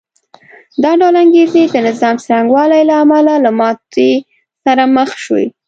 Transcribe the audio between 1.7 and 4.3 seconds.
د نظام څرنګوالي له امله له ماتې